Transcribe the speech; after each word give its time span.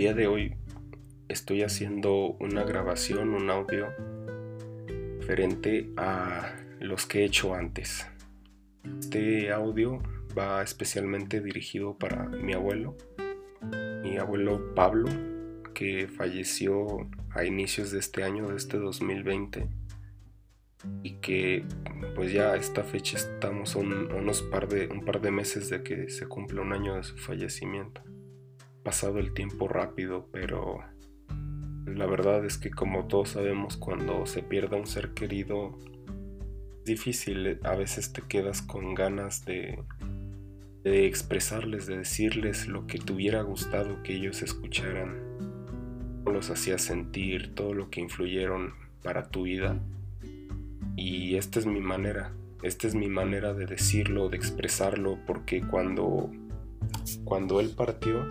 día 0.00 0.14
de 0.14 0.28
hoy 0.28 0.56
estoy 1.28 1.62
haciendo 1.62 2.34
una 2.40 2.64
grabación, 2.64 3.34
un 3.34 3.50
audio 3.50 3.88
referente 5.18 5.90
a 5.98 6.56
los 6.80 7.04
que 7.04 7.18
he 7.18 7.24
hecho 7.26 7.54
antes. 7.54 8.06
Este 8.98 9.52
audio 9.52 10.02
va 10.38 10.62
especialmente 10.62 11.42
dirigido 11.42 11.98
para 11.98 12.24
mi 12.30 12.54
abuelo, 12.54 12.96
mi 14.02 14.16
abuelo 14.16 14.74
Pablo, 14.74 15.10
que 15.74 16.08
falleció 16.08 17.06
a 17.32 17.44
inicios 17.44 17.90
de 17.90 17.98
este 17.98 18.22
año, 18.22 18.48
de 18.48 18.56
este 18.56 18.78
2020, 18.78 19.68
y 21.02 21.10
que 21.16 21.62
pues 22.14 22.32
ya 22.32 22.52
a 22.52 22.56
esta 22.56 22.84
fecha 22.84 23.18
estamos 23.18 23.76
un, 23.76 24.10
unos 24.12 24.40
par 24.40 24.66
de, 24.66 24.86
un 24.86 25.04
par 25.04 25.20
de 25.20 25.30
meses 25.30 25.68
de 25.68 25.82
que 25.82 26.08
se 26.08 26.26
cumple 26.26 26.62
un 26.62 26.72
año 26.72 26.94
de 26.94 27.02
su 27.02 27.18
fallecimiento. 27.18 28.00
Pasado 28.82 29.18
el 29.18 29.34
tiempo 29.34 29.68
rápido, 29.68 30.28
pero 30.32 30.80
la 31.86 32.06
verdad 32.06 32.44
es 32.44 32.56
que 32.58 32.70
como 32.70 33.06
todos 33.06 33.30
sabemos 33.30 33.76
cuando 33.76 34.26
se 34.26 34.42
pierde 34.42 34.76
un 34.76 34.86
ser 34.86 35.12
querido 35.12 35.78
es 36.78 36.84
difícil, 36.84 37.58
a 37.62 37.74
veces 37.74 38.12
te 38.12 38.22
quedas 38.22 38.62
con 38.62 38.94
ganas 38.94 39.44
de, 39.44 39.78
de 40.82 41.06
expresarles, 41.06 41.86
de 41.86 41.98
decirles 41.98 42.66
lo 42.66 42.86
que 42.86 42.98
te 42.98 43.12
hubiera 43.12 43.42
gustado 43.42 44.02
que 44.02 44.14
ellos 44.14 44.42
escucharan, 44.42 45.18
los 46.24 46.50
hacía 46.50 46.78
sentir, 46.78 47.54
todo 47.54 47.74
lo 47.74 47.90
que 47.90 48.00
influyeron 48.00 48.74
para 49.02 49.28
tu 49.28 49.42
vida. 49.42 49.78
Y 50.96 51.36
esta 51.36 51.58
es 51.58 51.66
mi 51.66 51.80
manera, 51.80 52.32
esta 52.62 52.86
es 52.86 52.94
mi 52.94 53.08
manera 53.08 53.52
de 53.52 53.66
decirlo, 53.66 54.28
de 54.28 54.36
expresarlo, 54.36 55.18
porque 55.26 55.60
cuando, 55.60 56.30
cuando 57.24 57.60
él 57.60 57.70
partió, 57.76 58.26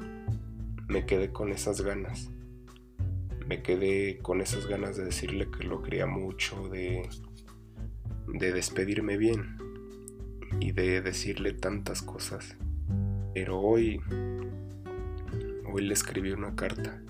me 0.89 1.05
quedé 1.05 1.31
con 1.31 1.51
esas 1.51 1.81
ganas. 1.81 2.31
Me 3.47 3.61
quedé 3.61 4.17
con 4.17 4.41
esas 4.41 4.67
ganas 4.67 4.97
de 4.97 5.05
decirle 5.05 5.49
que 5.49 5.63
lo 5.63 5.81
quería 5.81 6.07
mucho, 6.07 6.67
de, 6.67 7.07
de 8.27 8.51
despedirme 8.51 9.17
bien 9.17 9.57
y 10.59 10.71
de 10.71 11.01
decirle 11.01 11.53
tantas 11.53 12.01
cosas. 12.01 12.57
Pero 13.35 13.59
hoy, 13.59 14.01
hoy 15.71 15.83
le 15.83 15.93
escribí 15.93 16.31
una 16.31 16.55
carta 16.55 17.01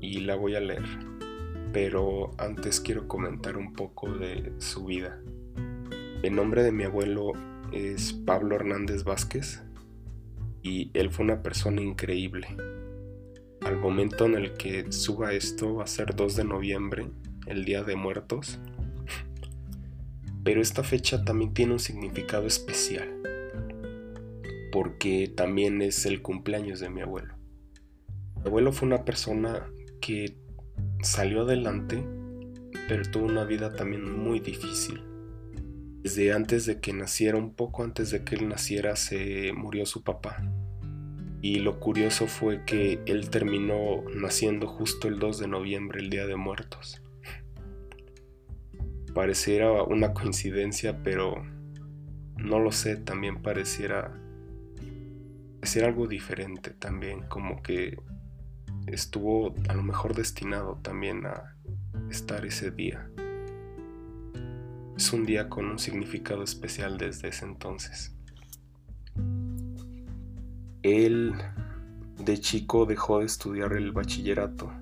y 0.00 0.20
la 0.20 0.36
voy 0.36 0.54
a 0.54 0.60
leer. 0.60 0.84
Pero 1.72 2.32
antes 2.38 2.80
quiero 2.80 3.08
comentar 3.08 3.56
un 3.56 3.72
poco 3.72 4.10
de 4.10 4.52
su 4.58 4.84
vida. 4.84 5.18
El 6.22 6.34
nombre 6.34 6.62
de 6.62 6.72
mi 6.72 6.84
abuelo 6.84 7.32
es 7.72 8.12
Pablo 8.12 8.54
Hernández 8.54 9.04
Vázquez 9.04 9.65
y 10.66 10.90
él 10.94 11.10
fue 11.10 11.24
una 11.24 11.42
persona 11.42 11.80
increíble. 11.80 12.48
Al 13.60 13.76
momento 13.78 14.26
en 14.26 14.34
el 14.34 14.54
que 14.54 14.90
suba 14.90 15.32
esto 15.32 15.76
va 15.76 15.84
a 15.84 15.86
ser 15.86 16.16
2 16.16 16.34
de 16.34 16.44
noviembre, 16.44 17.06
el 17.46 17.64
Día 17.64 17.84
de 17.84 17.94
Muertos, 17.94 18.58
pero 20.42 20.60
esta 20.60 20.82
fecha 20.82 21.24
también 21.24 21.54
tiene 21.54 21.74
un 21.74 21.78
significado 21.78 22.48
especial, 22.48 23.08
porque 24.72 25.32
también 25.34 25.80
es 25.82 26.04
el 26.04 26.20
cumpleaños 26.20 26.80
de 26.80 26.90
mi 26.90 27.00
abuelo. 27.00 27.34
Mi 28.36 28.46
abuelo 28.46 28.72
fue 28.72 28.88
una 28.88 29.04
persona 29.04 29.70
que 30.00 30.36
salió 31.02 31.42
adelante, 31.42 32.04
pero 32.88 33.08
tuvo 33.08 33.26
una 33.26 33.44
vida 33.44 33.72
también 33.72 34.18
muy 34.18 34.40
difícil. 34.40 35.00
Desde 36.02 36.32
antes 36.32 36.66
de 36.66 36.80
que 36.80 36.92
naciera, 36.92 37.38
un 37.38 37.54
poco 37.54 37.84
antes 37.84 38.10
de 38.10 38.24
que 38.24 38.34
él 38.34 38.48
naciera, 38.48 38.96
se 38.96 39.52
murió 39.52 39.86
su 39.86 40.02
papá. 40.02 40.44
Y 41.46 41.60
lo 41.60 41.78
curioso 41.78 42.26
fue 42.26 42.64
que 42.64 43.00
él 43.06 43.30
terminó 43.30 44.02
naciendo 44.14 44.66
justo 44.66 45.06
el 45.06 45.20
2 45.20 45.38
de 45.38 45.46
noviembre, 45.46 46.00
el 46.00 46.10
Día 46.10 46.26
de 46.26 46.34
Muertos 46.34 47.00
pareciera 49.14 49.82
una 49.84 50.12
coincidencia, 50.12 51.02
pero 51.02 51.42
no 52.36 52.58
lo 52.58 52.70
sé, 52.70 52.96
también 52.96 53.40
pareciera, 53.40 54.12
ser 55.62 55.84
algo 55.84 56.06
diferente 56.06 56.72
también, 56.72 57.22
como 57.22 57.62
que 57.62 57.96
estuvo 58.88 59.54
a 59.68 59.74
lo 59.74 59.82
mejor 59.82 60.14
destinado 60.14 60.80
también 60.82 61.24
a 61.24 61.56
estar 62.10 62.44
ese 62.44 62.72
día. 62.72 63.08
Es 64.96 65.12
un 65.14 65.24
día 65.24 65.48
con 65.48 65.64
un 65.64 65.78
significado 65.78 66.42
especial 66.42 66.98
desde 66.98 67.28
ese 67.28 67.46
entonces. 67.46 68.15
Él 70.86 71.34
de 72.18 72.40
chico 72.40 72.86
dejó 72.86 73.20
de 73.20 73.26
estudiar 73.26 73.72
el 73.74 73.92
bachillerato 73.92 74.72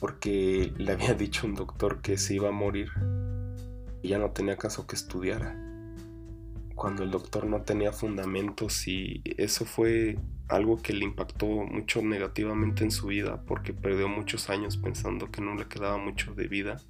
porque 0.00 0.72
le 0.76 0.92
había 0.92 1.14
dicho 1.24 1.46
un 1.46 1.54
doctor 1.54 2.00
que 2.00 2.18
se 2.18 2.34
iba 2.34 2.48
a 2.48 2.52
morir 2.52 2.90
ya 4.06 4.18
no 4.18 4.30
tenía 4.30 4.56
caso 4.56 4.86
que 4.86 4.96
estudiara. 4.96 5.56
Cuando 6.74 7.02
el 7.02 7.10
doctor 7.10 7.46
no 7.46 7.62
tenía 7.62 7.92
fundamentos 7.92 8.86
y 8.86 9.22
eso 9.38 9.64
fue 9.64 10.18
algo 10.48 10.80
que 10.80 10.92
le 10.92 11.04
impactó 11.04 11.46
mucho 11.46 12.02
negativamente 12.02 12.84
en 12.84 12.90
su 12.90 13.08
vida 13.08 13.42
porque 13.46 13.72
perdió 13.72 14.08
muchos 14.08 14.50
años 14.50 14.76
pensando 14.76 15.30
que 15.30 15.40
no 15.40 15.54
le 15.54 15.66
quedaba 15.66 15.96
mucho 15.96 16.34
de 16.34 16.46
vida 16.48 16.80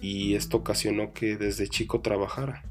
y 0.00 0.34
esto 0.34 0.58
ocasionó 0.58 1.12
que 1.12 1.36
desde 1.36 1.68
chico 1.68 2.00
trabajara. 2.00 2.64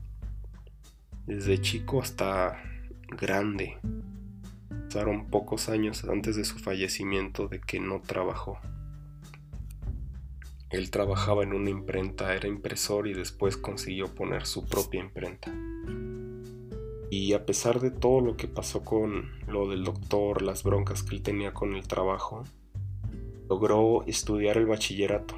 Desde 1.26 1.60
chico 1.62 2.02
hasta 2.02 2.62
grande. 3.18 3.78
Pasaron 4.94 5.26
pocos 5.26 5.70
años 5.70 6.04
antes 6.04 6.36
de 6.36 6.46
su 6.46 6.60
fallecimiento 6.60 7.48
de 7.48 7.60
que 7.60 7.80
no 7.80 8.00
trabajó. 8.00 8.60
Él 10.70 10.92
trabajaba 10.92 11.42
en 11.42 11.54
una 11.54 11.72
imprenta, 11.72 12.36
era 12.36 12.48
impresor 12.48 13.08
y 13.08 13.16
después 13.16 13.58
consiguió 13.58 14.14
poner 14.14 14.46
su 14.46 14.68
propia 14.68 15.00
imprenta. 15.00 15.52
Y 17.10 17.34
a 17.34 17.44
pesar 17.44 17.80
de 17.80 17.90
todo 17.90 18.22
lo 18.22 18.38
que 18.38 18.48
pasó 18.48 18.84
con 18.84 19.32
lo 19.48 19.68
del 19.68 19.84
doctor, 19.84 20.44
las 20.44 20.62
broncas 20.62 21.02
que 21.02 21.16
él 21.16 21.24
tenía 21.24 21.56
con 21.56 21.74
el 21.74 21.88
trabajo, 21.88 22.44
logró 23.50 24.04
estudiar 24.06 24.58
el 24.58 24.68
bachillerato. 24.68 25.36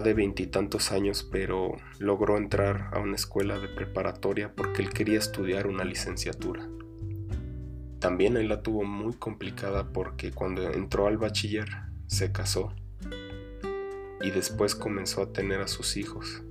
De 0.00 0.12
veintitantos 0.12 0.90
años, 0.90 1.22
pero 1.30 1.76
logró 2.00 2.36
entrar 2.36 2.90
a 2.92 2.98
una 2.98 3.14
escuela 3.14 3.60
de 3.60 3.68
preparatoria 3.68 4.52
porque 4.56 4.82
él 4.82 4.90
quería 4.92 5.20
estudiar 5.20 5.68
una 5.68 5.84
licenciatura. 5.84 6.68
También 8.02 8.36
él 8.36 8.48
la 8.48 8.64
tuvo 8.64 8.82
muy 8.82 9.12
complicada 9.12 9.92
porque 9.92 10.32
cuando 10.32 10.72
entró 10.72 11.06
al 11.06 11.18
bachiller 11.18 11.68
se 12.08 12.32
casó 12.32 12.74
y 14.20 14.30
después 14.32 14.74
comenzó 14.74 15.22
a 15.22 15.32
tener 15.32 15.60
a 15.60 15.68
sus 15.68 15.96
hijos. 15.96 16.42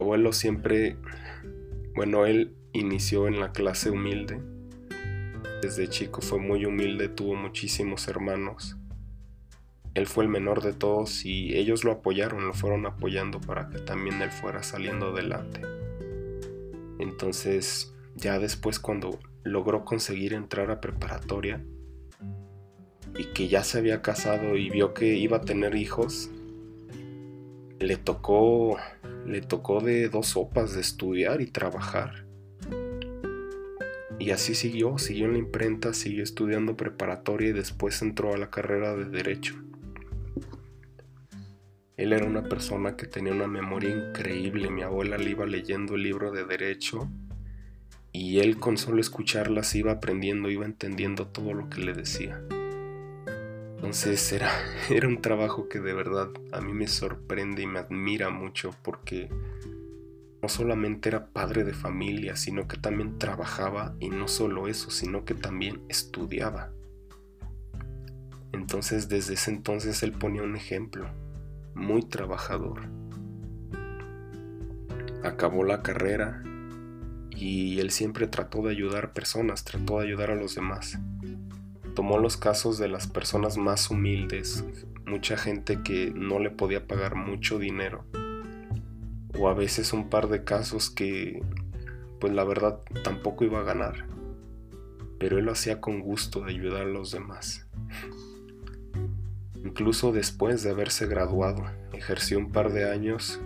abuelo 0.00 0.32
siempre, 0.32 0.96
bueno, 1.94 2.26
él 2.26 2.56
inició 2.72 3.28
en 3.28 3.38
la 3.38 3.52
clase 3.52 3.90
humilde. 3.90 4.40
Desde 5.62 5.88
chico 5.88 6.20
fue 6.20 6.40
muy 6.40 6.66
humilde, 6.66 7.08
tuvo 7.08 7.36
muchísimos 7.36 8.08
hermanos. 8.08 8.76
Él 9.94 10.08
fue 10.08 10.24
el 10.24 10.30
menor 10.30 10.62
de 10.62 10.72
todos 10.72 11.24
y 11.24 11.56
ellos 11.56 11.84
lo 11.84 11.92
apoyaron, 11.92 12.48
lo 12.48 12.54
fueron 12.54 12.86
apoyando 12.86 13.40
para 13.40 13.68
que 13.68 13.78
también 13.78 14.20
él 14.20 14.32
fuera 14.32 14.64
saliendo 14.64 15.10
adelante. 15.10 15.60
Entonces, 16.98 17.91
ya 18.14 18.38
después 18.38 18.78
cuando 18.78 19.18
logró 19.44 19.84
conseguir 19.84 20.34
entrar 20.34 20.70
a 20.70 20.80
preparatoria, 20.80 21.64
y 23.16 23.24
que 23.32 23.48
ya 23.48 23.62
se 23.62 23.78
había 23.78 24.02
casado 24.02 24.56
y 24.56 24.70
vio 24.70 24.94
que 24.94 25.16
iba 25.16 25.38
a 25.38 25.42
tener 25.42 25.74
hijos, 25.74 26.30
le 27.78 27.96
tocó 27.96 28.78
le 29.26 29.40
tocó 29.40 29.80
de 29.80 30.08
dos 30.08 30.28
sopas 30.28 30.74
de 30.74 30.80
estudiar 30.80 31.40
y 31.40 31.46
trabajar. 31.46 32.26
Y 34.18 34.30
así 34.30 34.54
siguió, 34.54 34.98
siguió 34.98 35.26
en 35.26 35.32
la 35.32 35.38
imprenta, 35.38 35.94
siguió 35.94 36.22
estudiando 36.22 36.76
preparatoria 36.76 37.50
y 37.50 37.52
después 37.52 38.02
entró 38.02 38.34
a 38.34 38.36
la 38.36 38.50
carrera 38.50 38.96
de 38.96 39.04
derecho. 39.06 39.54
Él 41.96 42.12
era 42.12 42.26
una 42.26 42.44
persona 42.44 42.96
que 42.96 43.06
tenía 43.06 43.32
una 43.32 43.46
memoria 43.46 43.90
increíble. 43.90 44.70
Mi 44.70 44.82
abuela 44.82 45.18
le 45.18 45.30
iba 45.30 45.46
leyendo 45.46 45.94
el 45.94 46.02
libro 46.02 46.32
de 46.32 46.44
derecho 46.44 47.08
y 48.12 48.40
él 48.40 48.58
con 48.58 48.76
solo 48.76 49.00
escucharlas 49.00 49.74
iba 49.74 49.92
aprendiendo, 49.92 50.50
iba 50.50 50.66
entendiendo 50.66 51.28
todo 51.28 51.54
lo 51.54 51.70
que 51.70 51.80
le 51.80 51.94
decía. 51.94 52.42
Entonces 53.76 54.32
era, 54.32 54.50
era 54.90 55.08
un 55.08 55.22
trabajo 55.22 55.68
que 55.68 55.80
de 55.80 55.94
verdad 55.94 56.28
a 56.52 56.60
mí 56.60 56.72
me 56.72 56.86
sorprende 56.86 57.62
y 57.62 57.66
me 57.66 57.78
admira 57.78 58.30
mucho 58.30 58.74
porque 58.82 59.30
no 60.42 60.48
solamente 60.48 61.08
era 61.08 61.26
padre 61.26 61.64
de 61.64 61.72
familia, 61.72 62.36
sino 62.36 62.68
que 62.68 62.76
también 62.76 63.18
trabajaba 63.18 63.96
y 63.98 64.10
no 64.10 64.28
solo 64.28 64.68
eso, 64.68 64.90
sino 64.90 65.24
que 65.24 65.34
también 65.34 65.80
estudiaba. 65.88 66.70
Entonces 68.52 69.08
desde 69.08 69.34
ese 69.34 69.50
entonces 69.50 70.02
él 70.02 70.12
ponía 70.12 70.42
un 70.42 70.56
ejemplo, 70.56 71.08
muy 71.74 72.02
trabajador. 72.02 72.82
Acabó 75.22 75.64
la 75.64 75.82
carrera 75.82 76.42
y 77.42 77.80
él 77.80 77.90
siempre 77.90 78.28
trató 78.28 78.62
de 78.62 78.70
ayudar 78.70 79.12
personas, 79.12 79.64
trató 79.64 79.98
de 79.98 80.06
ayudar 80.06 80.30
a 80.30 80.36
los 80.36 80.54
demás. 80.54 81.00
Tomó 81.96 82.18
los 82.18 82.36
casos 82.36 82.78
de 82.78 82.86
las 82.86 83.08
personas 83.08 83.56
más 83.56 83.90
humildes, 83.90 84.64
mucha 85.06 85.36
gente 85.36 85.82
que 85.82 86.12
no 86.14 86.38
le 86.38 86.50
podía 86.50 86.86
pagar 86.86 87.16
mucho 87.16 87.58
dinero, 87.58 88.04
o 89.36 89.48
a 89.48 89.54
veces 89.54 89.92
un 89.92 90.08
par 90.08 90.28
de 90.28 90.44
casos 90.44 90.88
que, 90.88 91.42
pues 92.20 92.32
la 92.32 92.44
verdad, 92.44 92.78
tampoco 93.02 93.44
iba 93.44 93.58
a 93.58 93.64
ganar, 93.64 94.06
pero 95.18 95.36
él 95.36 95.46
lo 95.46 95.52
hacía 95.52 95.80
con 95.80 95.98
gusto 95.98 96.42
de 96.42 96.52
ayudar 96.52 96.82
a 96.82 96.90
los 96.90 97.10
demás. 97.10 97.66
Incluso 99.64 100.12
después 100.12 100.62
de 100.62 100.70
haberse 100.70 101.08
graduado, 101.08 101.64
ejerció 101.92 102.38
un 102.38 102.52
par 102.52 102.72
de 102.72 102.88
años 102.88 103.40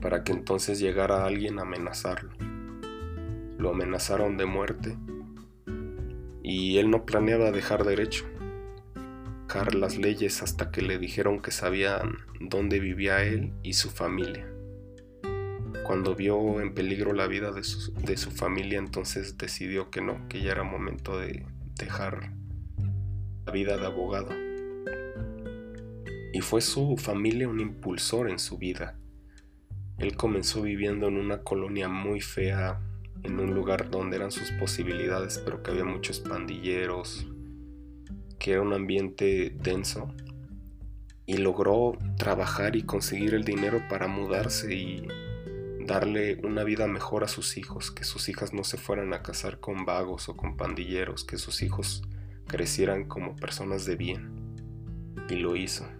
para 0.00 0.24
que 0.24 0.32
entonces 0.32 0.78
llegara 0.78 1.24
alguien 1.24 1.58
a 1.58 1.62
amenazarlo. 1.62 2.30
Lo 3.58 3.70
amenazaron 3.70 4.36
de 4.36 4.46
muerte 4.46 4.96
y 6.42 6.78
él 6.78 6.90
no 6.90 7.04
planeaba 7.04 7.50
dejar 7.50 7.84
derecho, 7.84 8.24
dejar 9.46 9.74
las 9.74 9.98
leyes 9.98 10.42
hasta 10.42 10.70
que 10.70 10.82
le 10.82 10.98
dijeron 10.98 11.40
que 11.40 11.50
sabían 11.50 12.18
dónde 12.40 12.78
vivía 12.78 13.24
él 13.24 13.52
y 13.62 13.72
su 13.72 13.90
familia. 13.90 14.46
Cuando 15.84 16.14
vio 16.14 16.60
en 16.60 16.74
peligro 16.74 17.12
la 17.12 17.26
vida 17.26 17.50
de 17.50 17.64
su, 17.64 17.92
de 17.94 18.16
su 18.16 18.30
familia, 18.30 18.78
entonces 18.78 19.38
decidió 19.38 19.90
que 19.90 20.02
no, 20.02 20.28
que 20.28 20.42
ya 20.42 20.52
era 20.52 20.62
momento 20.62 21.18
de 21.18 21.46
dejar 21.76 22.32
la 23.46 23.52
vida 23.52 23.76
de 23.78 23.86
abogado. 23.86 24.28
Y 26.32 26.40
fue 26.42 26.60
su 26.60 26.96
familia 26.98 27.48
un 27.48 27.58
impulsor 27.58 28.28
en 28.28 28.38
su 28.38 28.58
vida 28.58 28.98
él 29.98 30.16
comenzó 30.16 30.62
viviendo 30.62 31.08
en 31.08 31.16
una 31.16 31.42
colonia 31.42 31.88
muy 31.88 32.20
fea, 32.20 32.80
en 33.24 33.40
un 33.40 33.52
lugar 33.52 33.90
donde 33.90 34.16
eran 34.16 34.30
sus 34.30 34.52
posibilidades, 34.52 35.38
pero 35.44 35.62
que 35.62 35.72
había 35.72 35.84
muchos 35.84 36.20
pandilleros, 36.20 37.26
que 38.38 38.52
era 38.52 38.62
un 38.62 38.72
ambiente 38.72 39.56
denso. 39.60 40.14
Y 41.26 41.38
logró 41.38 41.98
trabajar 42.16 42.76
y 42.76 42.82
conseguir 42.82 43.34
el 43.34 43.44
dinero 43.44 43.82
para 43.90 44.06
mudarse 44.06 44.72
y 44.72 45.06
darle 45.84 46.38
una 46.44 46.62
vida 46.64 46.86
mejor 46.86 47.24
a 47.24 47.28
sus 47.28 47.58
hijos, 47.58 47.90
que 47.90 48.04
sus 48.04 48.28
hijas 48.28 48.54
no 48.54 48.62
se 48.62 48.76
fueran 48.76 49.12
a 49.12 49.22
casar 49.22 49.58
con 49.58 49.84
vagos 49.84 50.28
o 50.28 50.36
con 50.36 50.56
pandilleros, 50.56 51.24
que 51.24 51.38
sus 51.38 51.60
hijos 51.62 52.02
crecieran 52.46 53.04
como 53.04 53.34
personas 53.34 53.84
de 53.84 53.96
bien. 53.96 54.54
Y 55.28 55.36
lo 55.36 55.56
hizo. 55.56 55.97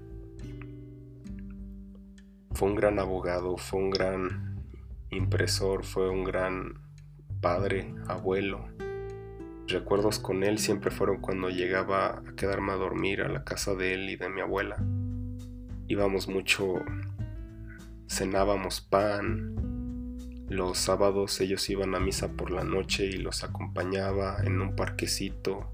Fue 2.58 2.70
un 2.70 2.74
gran 2.74 2.98
abogado, 2.98 3.56
fue 3.56 3.78
un 3.78 3.90
gran 3.90 4.64
impresor, 5.10 5.84
fue 5.84 6.10
un 6.10 6.24
gran 6.24 6.82
padre, 7.40 7.94
abuelo. 8.08 8.66
Recuerdos 9.68 10.18
con 10.18 10.42
él 10.42 10.58
siempre 10.58 10.90
fueron 10.90 11.20
cuando 11.20 11.50
llegaba 11.50 12.18
a 12.18 12.34
quedarme 12.34 12.72
a 12.72 12.74
dormir 12.74 13.22
a 13.22 13.28
la 13.28 13.44
casa 13.44 13.76
de 13.76 13.94
él 13.94 14.10
y 14.10 14.16
de 14.16 14.28
mi 14.28 14.40
abuela. 14.40 14.74
Íbamos 15.86 16.26
mucho, 16.26 16.74
cenábamos 18.08 18.80
pan. 18.80 19.54
Los 20.48 20.78
sábados 20.78 21.40
ellos 21.40 21.70
iban 21.70 21.94
a 21.94 22.00
misa 22.00 22.32
por 22.32 22.50
la 22.50 22.64
noche 22.64 23.06
y 23.06 23.18
los 23.18 23.44
acompañaba 23.44 24.38
en 24.42 24.60
un 24.60 24.74
parquecito. 24.74 25.72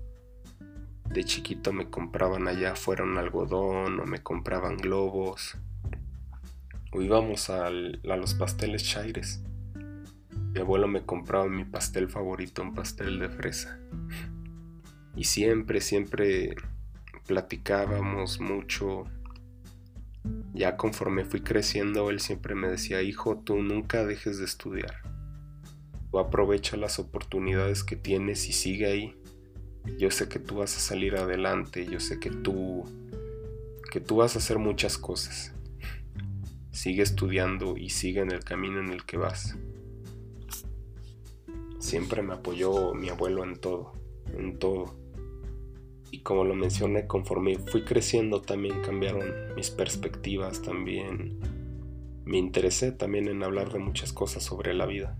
De 1.08 1.25
chiquito 1.25 1.72
me 1.72 1.88
compraban 1.88 2.46
allá 2.46 2.72
afuera 2.72 3.04
un 3.04 3.16
algodón 3.16 4.00
o 4.00 4.04
me 4.04 4.22
compraban 4.22 4.76
globos 4.76 5.56
o 6.94 7.02
íbamos 7.02 7.50
a 7.50 7.70
los 7.70 8.35
pasteles 8.35 8.85
chaires. 8.85 9.43
Mi 10.52 10.61
abuelo 10.61 10.87
me 10.87 11.05
compraba 11.05 11.49
mi 11.49 11.64
pastel 11.64 12.08
favorito, 12.08 12.62
un 12.62 12.73
pastel 12.73 13.19
de 13.19 13.29
fresa. 13.29 13.81
Y 15.17 15.25
siempre, 15.25 15.81
siempre 15.81 16.55
platicábamos 17.26 18.41
mucho. 18.41 19.05
Ya 20.55 20.76
conforme 20.76 21.25
fui 21.25 21.41
creciendo, 21.41 22.11
él 22.11 22.20
siempre 22.20 22.55
me 22.55 22.69
decía, 22.69 23.02
hijo, 23.02 23.38
tú 23.38 23.61
nunca 23.61 24.05
dejes 24.05 24.38
de 24.38 24.44
estudiar. 24.44 24.94
Tú 26.12 26.20
aprovecha 26.20 26.76
las 26.76 27.00
oportunidades 27.00 27.82
que 27.82 27.96
tienes 27.96 28.49
y 28.49 28.52
sigue 28.52 28.87
ahí. 28.87 29.17
Yo 29.99 30.12
sé 30.12 30.29
que 30.29 30.38
tú 30.38 30.56
vas 30.56 30.76
a 30.76 30.81
salir 30.81 31.17
adelante, 31.17 31.87
yo 31.87 31.99
sé 31.99 32.20
que 32.20 32.31
tú 32.31 32.85
que 33.91 34.00
tú 34.00 34.17
vas 34.17 34.35
a 34.35 34.38
hacer 34.38 34.58
muchas 34.58 34.99
cosas 34.99 35.55
sigue 36.74 37.02
estudiando 37.02 37.76
y 37.76 37.90
sigue 37.90 38.20
en 38.20 38.32
el 38.32 38.42
camino 38.42 38.80
en 38.80 38.90
el 38.90 39.04
que 39.04 39.16
vas. 39.16 39.56
Siempre 41.78 42.22
me 42.22 42.34
apoyó 42.34 42.94
mi 42.94 43.08
abuelo 43.08 43.44
en 43.44 43.56
todo, 43.56 43.92
en 44.36 44.58
todo. 44.58 44.96
Y 46.10 46.20
como 46.20 46.44
lo 46.44 46.54
mencioné, 46.54 47.06
conforme 47.06 47.58
fui 47.58 47.84
creciendo 47.84 48.42
también 48.42 48.82
cambiaron 48.82 49.54
mis 49.54 49.70
perspectivas, 49.70 50.62
también 50.62 51.38
me 52.24 52.38
interesé 52.38 52.90
también 52.90 53.28
en 53.28 53.44
hablar 53.44 53.72
de 53.72 53.78
muchas 53.78 54.12
cosas 54.12 54.42
sobre 54.42 54.74
la 54.74 54.86
vida. 54.86 55.16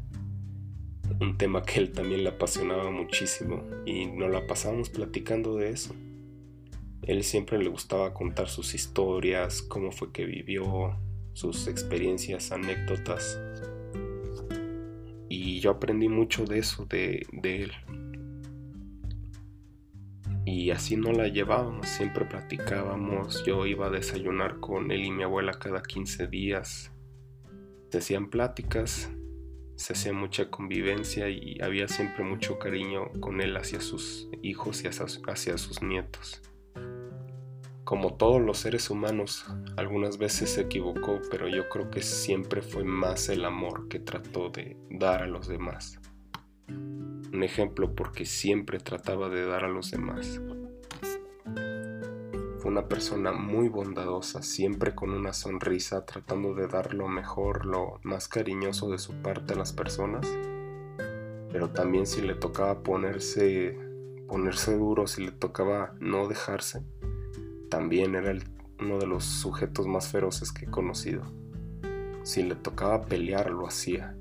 Un 1.20 1.38
tema 1.38 1.62
que 1.62 1.78
él 1.78 1.92
también 1.92 2.24
le 2.24 2.30
apasionaba 2.30 2.90
muchísimo 2.90 3.62
y 3.86 4.06
nos 4.06 4.30
la 4.30 4.46
pasábamos 4.46 4.90
platicando 4.90 5.56
de 5.56 5.70
eso. 5.70 5.94
Él 7.02 7.22
siempre 7.22 7.58
le 7.58 7.68
gustaba 7.68 8.12
contar 8.12 8.48
sus 8.48 8.74
historias, 8.74 9.62
cómo 9.62 9.92
fue 9.92 10.10
que 10.10 10.24
vivió, 10.24 10.98
sus 11.34 11.66
experiencias, 11.66 12.52
anécdotas. 12.52 13.38
Y 15.28 15.60
yo 15.60 15.72
aprendí 15.72 16.08
mucho 16.08 16.44
de 16.44 16.60
eso, 16.60 16.86
de, 16.86 17.26
él. 17.42 17.72
Y 20.46 20.70
así 20.70 20.96
no 20.96 21.12
la 21.12 21.28
llevábamos, 21.28 21.88
siempre 21.88 22.25
platicábamos, 22.25 23.44
yo 23.44 23.66
iba 23.66 23.88
a 23.88 23.90
desayunar 23.90 24.60
con 24.60 24.90
él 24.90 25.04
y 25.04 25.10
mi 25.10 25.25
abuela 25.25 25.52
cada 25.52 25.82
15 25.82 26.28
días. 26.28 26.92
Se 27.90 27.98
hacían 27.98 28.30
pláticas, 28.30 29.10
se 29.76 29.94
hacía 29.94 30.12
mucha 30.12 30.50
convivencia 30.50 31.28
y 31.28 31.58
había 31.60 31.88
siempre 31.88 32.25
mucho 32.25 32.58
cariño 32.58 33.10
con 33.20 33.40
él 33.40 33.56
hacia 33.56 33.80
sus 33.80 34.28
hijos 34.42 34.84
y 34.84 34.88
hacia 34.88 35.58
sus 35.58 35.82
nietos. 35.82 36.42
Como 37.84 38.14
todos 38.14 38.40
los 38.40 38.60
seres 38.60 38.88
humanos, 38.88 39.44
algunas 39.76 40.16
veces 40.16 40.54
se 40.54 40.62
equivocó, 40.62 41.20
pero 41.31 41.48
yo 41.48 41.69
creo 41.69 41.90
que 41.90 42.00
siempre 42.00 42.62
fue 42.62 42.82
más 42.82 43.28
el 43.28 43.44
amor 43.44 43.88
que 43.88 43.99
trató 43.99 44.49
de 44.49 44.78
dar 44.88 45.23
a 45.23 45.26
los 45.26 45.49
demás. 45.49 46.00
Un 46.66 47.42
ejemplo 47.42 47.94
porque 47.94 48.25
siempre 48.25 48.78
trataba 48.78 49.28
de 49.28 49.44
dar 49.44 49.64
a 49.64 49.68
los 49.68 49.90
demás. 49.90 50.40
Fue 52.59 52.70
una 52.70 52.88
persona 52.88 53.32
muy 53.32 53.68
bondadosa, 53.68 54.40
siempre 54.40 54.94
con 54.94 55.11
una 55.11 55.35
sonrisa, 55.35 56.06
tratando 56.06 56.54
de 56.54 56.68
dar 56.68 56.94
lo 56.94 57.06
mejor, 57.06 57.66
lo 57.66 58.00
más 58.02 58.28
cariñoso 58.28 58.88
de 58.88 58.97
su 58.97 59.12
parte 59.20 59.52
a 59.52 59.59
las 59.59 59.75
personas. 59.75 60.26
Pero 61.52 61.68
también 61.68 62.06
si 62.06 62.23
le 62.23 62.35
tocaba 62.35 62.82
ponerse, 62.82 63.78
ponerse 64.26 64.75
duro, 64.75 65.06
si 65.06 65.26
le 65.26 65.32
tocaba 65.32 65.94
no 66.00 66.28
dejarse, 66.28 66.82
también 67.75 68.14
era 68.14 68.33
uno 68.78 68.99
de 69.00 69.07
los 69.09 69.25
sujetos 69.25 69.88
más 69.88 70.07
feroces 70.07 70.52
que 70.52 70.66
he 70.66 70.71
conocido. 70.71 71.25
Si 72.23 72.45
le 72.45 72.54
tocaba 72.54 73.02
pelear, 73.02 73.50
lo 73.50 73.66
hacía. 73.66 74.14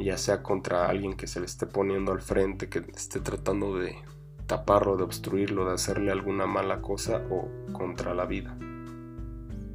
Ya 0.00 0.18
sea 0.18 0.42
contra 0.42 0.88
alguien 0.88 1.14
que 1.14 1.28
se 1.28 1.38
le 1.38 1.46
esté 1.46 1.66
poniendo 1.66 2.10
al 2.10 2.20
frente, 2.20 2.68
que 2.68 2.80
esté 2.92 3.20
tratando 3.20 3.78
de 3.78 3.94
taparlo, 4.48 4.96
de 4.96 5.04
obstruirlo, 5.04 5.66
de 5.66 5.74
hacerle 5.74 6.10
alguna 6.10 6.48
mala 6.48 6.82
cosa 6.82 7.22
o 7.30 7.48
contra 7.72 8.14
la 8.14 8.26
vida. 8.26 8.58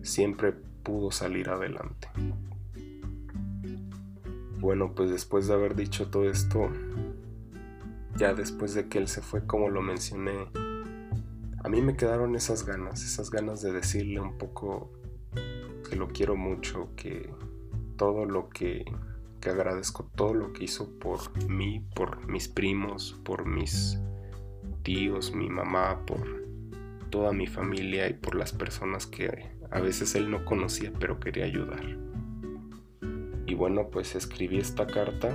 Siempre 0.02 0.52
pudo 0.52 1.12
salir 1.12 1.50
adelante. 1.50 2.10
Bueno, 4.60 4.92
pues 4.94 5.10
después 5.10 5.48
de 5.48 5.54
haber 5.54 5.76
dicho 5.76 6.10
todo 6.10 6.30
esto, 6.30 6.70
ya 8.18 8.34
después 8.34 8.74
de 8.74 8.90
que 8.90 8.98
él 8.98 9.08
se 9.08 9.22
fue, 9.22 9.46
como 9.46 9.70
lo 9.70 9.82
mencioné, 9.82 10.50
a 11.63 11.70
mí 11.70 11.82
me 11.82 11.96
quedaron 11.96 12.36
esas 12.36 12.65
ganas, 12.65 13.03
esas 13.03 13.32
ganas 13.32 13.62
de 13.62 13.72
decirle 13.72 14.20
un 14.20 14.38
poco 14.38 14.91
que 15.89 15.96
lo 15.96 16.10
quiero 16.10 16.36
mucho, 16.36 16.89
que 16.98 17.34
todo 17.96 18.25
lo 18.25 18.50
que, 18.50 18.84
que 19.39 19.50
agradezco, 19.50 20.10
todo 20.15 20.34
lo 20.34 20.51
que 20.51 20.65
hizo 20.65 21.00
por 21.00 21.20
mí, 21.48 21.88
por 21.96 22.27
mis 22.27 22.50
primos, 22.50 23.20
por 23.24 23.46
mis 23.46 23.98
tíos, 24.84 25.34
mi 25.34 25.50
mamá, 25.50 26.05
por 26.05 26.43
toda 27.10 27.32
mi 27.32 27.48
familia 27.48 28.10
y 28.10 28.13
por 28.13 28.36
las 28.36 28.51
personas 28.51 29.08
que 29.08 29.51
a 29.72 29.79
veces 29.79 30.15
él 30.15 30.29
no 30.29 30.43
conocía 30.43 30.91
pero 31.00 31.20
quería 31.22 31.46
ayudar. 31.46 31.98
Y 33.46 33.55
bueno, 33.55 33.89
pues 33.89 34.15
escribí 34.15 34.58
esta 34.58 34.86
carta. 34.86 35.29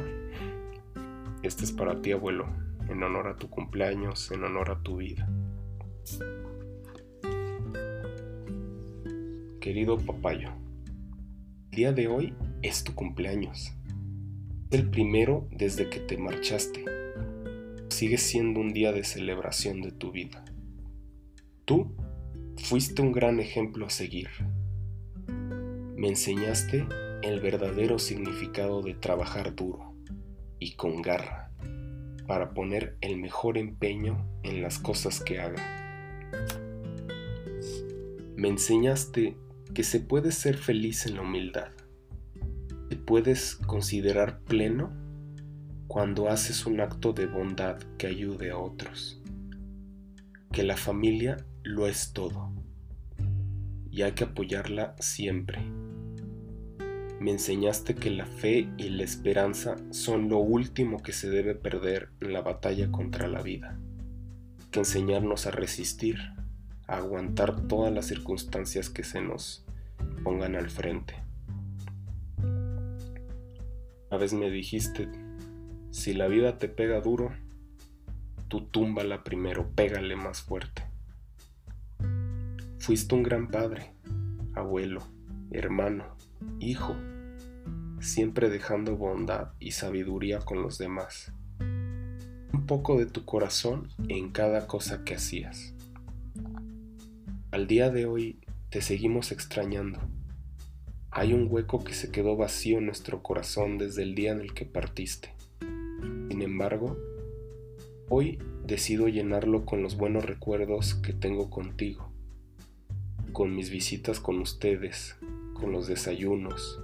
Este 1.43 1.65
es 1.65 1.73
para 1.73 2.03
ti, 2.03 2.13
abuelo, 2.13 2.49
en 2.89 3.03
honor 3.03 3.29
a 3.29 3.37
tu 3.37 3.49
cumpleaños, 3.49 4.31
en 4.31 4.45
honor 4.45 4.71
a 4.71 4.83
tu 4.83 4.97
vida. 4.97 5.27
Querido 9.61 9.99
papayo, 9.99 10.51
el 11.71 11.77
día 11.77 11.93
de 11.93 12.09
hoy 12.09 12.35
es 12.63 12.85
tu 12.85 12.95
cumpleaños. 12.95 13.73
Es 14.71 14.81
el 14.81 14.91
primero 14.91 15.49
desde 15.51 15.91
que 15.91 16.01
te 16.01 16.17
marchaste. 16.17 16.85
Sigue 17.89 18.19
siendo 18.19 18.61
un 18.61 18.73
día 18.73 18.93
de 18.93 19.05
celebración 19.05 19.83
de 19.83 19.93
tu 19.93 20.13
vida. 20.13 20.45
Tú 21.65 21.95
fuiste 22.57 23.03
un 23.03 23.13
gran 23.13 23.41
ejemplo 23.41 23.87
a 23.87 23.91
seguir. 23.91 24.29
Me 25.97 26.09
enseñaste 26.09 26.87
el 27.23 27.41
verdadero 27.41 27.99
significado 27.99 28.83
de 28.83 28.95
trabajar 28.95 29.55
duro 29.55 29.95
y 30.59 30.73
con 30.77 31.03
garra 31.03 31.51
para 32.27 32.55
poner 32.55 32.97
el 33.01 33.17
mejor 33.17 33.59
empeño 33.59 34.25
en 34.43 34.63
las 34.63 34.79
cosas 34.79 35.21
que 35.21 35.41
haga. 35.41 35.88
Me 38.39 38.49
enseñaste 38.49 39.37
que 39.75 39.83
se 39.83 39.99
puede 39.99 40.31
ser 40.31 40.57
feliz 40.57 41.07
en 41.07 41.17
la 41.17 41.23
humildad. 41.23 41.73
Te 42.89 42.97
puedes 42.97 43.57
considerar 43.57 44.41
pleno 44.41 44.93
cuando 45.89 46.29
haces 46.29 46.65
un 46.65 46.81
acto 46.81 47.13
de 47.13 47.27
bondad 47.27 47.79
que 47.99 48.07
ayude 48.07 48.51
a 48.51 48.57
otros. 48.57 49.21
Que 50.53 50.63
la 50.63 50.77
familia 50.77 51.45
lo 51.65 51.87
es 51.89 52.13
todo 52.13 52.53
y 53.91 54.03
hay 54.03 54.13
que 54.13 54.25
apoyarla 54.25 54.95
siempre 55.01 55.61
me 57.21 57.33
enseñaste 57.33 57.97
que 57.97 58.11
la 58.11 58.27
fe 58.27 58.69
y 58.77 58.91
la 58.91 59.03
esperanza 59.03 59.77
son 59.91 60.29
lo 60.29 60.39
último 60.39 61.03
que 61.03 61.13
se 61.13 61.29
debe 61.29 61.57
perder 61.57 62.11
en 62.21 62.33
la 62.33 62.43
batalla 62.43 62.93
contra 62.93 63.27
la 63.27 63.43
vida, 63.43 63.77
que 64.71 64.79
enseñarnos 64.79 65.47
a 65.47 65.51
resistir, 65.51 66.19
aguantar 66.89 67.69
todas 67.69 67.93
las 67.93 68.07
circunstancias 68.07 68.89
que 68.89 69.05
se 69.05 69.21
nos 69.21 69.65
pongan 70.25 70.57
al 70.57 70.71
frente. 70.71 71.15
Una 74.11 74.19
vez 74.19 74.33
me 74.33 74.51
dijiste, 74.51 75.09
si 75.91 76.15
la 76.15 76.29
vida 76.29 76.59
te 76.59 76.69
pega 76.69 77.01
duro, 77.01 77.31
tú 78.49 78.63
túmbala 78.63 79.23
primero, 79.23 79.71
pégale 79.75 80.17
más 80.17 80.41
fuerte. 80.41 80.83
Fuiste 82.79 83.15
un 83.15 83.23
gran 83.23 83.49
padre, 83.49 83.93
abuelo, 84.55 85.03
hermano, 85.51 86.17
hijo, 86.59 86.97
siempre 88.01 88.49
dejando 88.49 88.97
bondad 88.97 89.53
y 89.61 89.73
sabiduría 89.73 90.39
con 90.39 90.63
los 90.63 90.79
demás. 90.79 91.33
Un 91.61 92.65
poco 92.67 92.97
de 92.97 93.05
tu 93.05 93.27
corazón 93.27 93.91
en 94.09 94.31
cada 94.31 94.67
cosa 94.67 95.05
que 95.05 95.17
hacías. 95.17 95.75
Al 97.59 97.67
día 97.67 97.91
de 97.91 98.07
hoy 98.07 98.39
te 98.71 98.81
seguimos 98.81 99.33
extrañando. 99.33 99.99
Hay 101.11 101.33
un 101.33 101.49
hueco 101.51 101.83
que 101.83 101.93
se 101.93 102.13
quedó 102.13 102.37
vacío 102.37 102.79
en 102.79 102.87
nuestro 102.87 103.21
corazón 103.21 103.79
desde 103.79 104.05
el 104.05 104.15
día 104.15 104.31
en 104.31 104.41
el 104.41 104.55
que 104.55 104.65
partiste. 104.65 105.35
Sin 106.29 106.41
embargo, 106.41 106.97
hoy 108.09 108.39
decido 108.65 109.09
llenarlo 109.09 109.67
con 109.67 109.83
los 109.83 109.97
buenos 109.97 110.25
recuerdos 110.25 110.95
que 110.95 111.13
tengo 111.13 111.51
contigo, 111.51 112.13
con 113.33 113.57
mis 113.57 113.71
visitas 113.71 114.21
con 114.21 114.39
ustedes, 114.39 115.17
con 115.55 115.73
los 115.73 115.89
desayunos, 115.89 116.79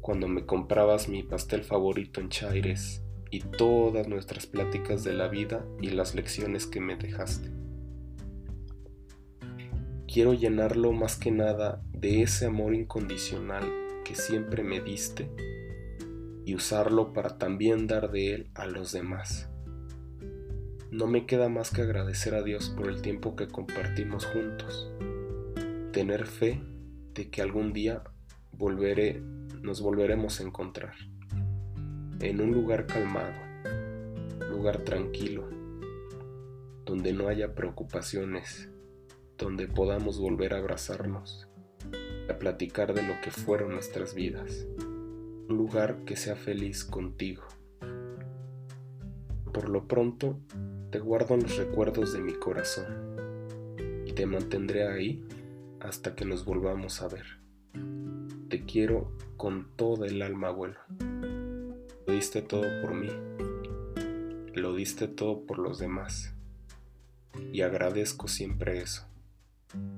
cuando 0.00 0.26
me 0.26 0.46
comprabas 0.46 1.08
mi 1.08 1.22
pastel 1.22 1.62
favorito 1.62 2.20
en 2.20 2.28
Chaires 2.28 3.04
y 3.30 3.38
todas 3.38 4.08
nuestras 4.08 4.46
pláticas 4.46 5.04
de 5.04 5.12
la 5.12 5.28
vida 5.28 5.64
y 5.80 5.90
las 5.90 6.16
lecciones 6.16 6.66
que 6.66 6.80
me 6.80 6.96
dejaste. 6.96 7.59
Quiero 10.12 10.34
llenarlo 10.34 10.90
más 10.90 11.16
que 11.16 11.30
nada 11.30 11.80
de 11.92 12.22
ese 12.22 12.46
amor 12.46 12.74
incondicional 12.74 13.62
que 14.04 14.16
siempre 14.16 14.64
me 14.64 14.80
diste 14.80 15.30
y 16.44 16.56
usarlo 16.56 17.12
para 17.12 17.38
también 17.38 17.86
dar 17.86 18.10
de 18.10 18.34
él 18.34 18.50
a 18.56 18.66
los 18.66 18.90
demás. 18.90 19.48
No 20.90 21.06
me 21.06 21.26
queda 21.26 21.48
más 21.48 21.70
que 21.70 21.82
agradecer 21.82 22.34
a 22.34 22.42
Dios 22.42 22.70
por 22.70 22.88
el 22.88 23.02
tiempo 23.02 23.36
que 23.36 23.46
compartimos 23.46 24.26
juntos, 24.26 24.90
tener 25.92 26.26
fe 26.26 26.60
de 27.14 27.30
que 27.30 27.40
algún 27.40 27.72
día 27.72 28.02
volveré, 28.50 29.22
nos 29.62 29.80
volveremos 29.80 30.40
a 30.40 30.42
encontrar 30.42 30.94
en 32.18 32.40
un 32.40 32.50
lugar 32.50 32.88
calmado, 32.88 33.38
lugar 34.50 34.78
tranquilo, 34.78 35.48
donde 36.84 37.12
no 37.12 37.28
haya 37.28 37.54
preocupaciones, 37.54 38.70
donde 39.40 39.66
podamos 39.66 40.20
volver 40.20 40.52
a 40.52 40.58
abrazarnos, 40.58 41.48
a 42.28 42.38
platicar 42.38 42.92
de 42.92 43.02
lo 43.02 43.18
que 43.22 43.30
fueron 43.30 43.70
nuestras 43.72 44.14
vidas, 44.14 44.66
un 44.78 45.56
lugar 45.56 46.04
que 46.04 46.16
sea 46.16 46.36
feliz 46.36 46.84
contigo. 46.84 47.44
Por 49.52 49.70
lo 49.70 49.88
pronto, 49.88 50.38
te 50.90 50.98
guardo 50.98 51.34
en 51.34 51.42
los 51.42 51.56
recuerdos 51.56 52.12
de 52.12 52.20
mi 52.20 52.34
corazón 52.34 53.16
y 54.06 54.12
te 54.12 54.26
mantendré 54.26 54.86
ahí 54.86 55.24
hasta 55.80 56.14
que 56.14 56.26
nos 56.26 56.44
volvamos 56.44 57.00
a 57.00 57.08
ver. 57.08 57.40
Te 58.48 58.64
quiero 58.64 59.10
con 59.36 59.74
toda 59.76 60.06
el 60.06 60.20
alma, 60.20 60.48
abuelo. 60.48 60.78
Lo 62.06 62.12
diste 62.12 62.42
todo 62.42 62.66
por 62.82 62.94
mí. 62.94 63.08
Lo 64.54 64.74
diste 64.74 65.08
todo 65.08 65.46
por 65.46 65.58
los 65.58 65.78
demás. 65.78 66.34
Y 67.52 67.62
agradezco 67.62 68.28
siempre 68.28 68.78
eso. 68.78 69.09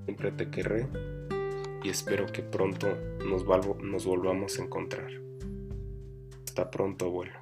Siempre 0.04 0.32
te 0.32 0.50
querré 0.50 0.88
y 1.82 1.88
espero 1.88 2.26
que 2.26 2.42
pronto 2.42 2.88
nos, 3.26 3.44
volvamos 3.44 4.58
a 4.58 4.62
encontrar. 4.62 5.10
Hasta 6.44 6.70
pronto, 6.70 7.06
abuelo. 7.06 7.41